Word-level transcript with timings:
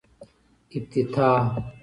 افتتاح 0.75 1.71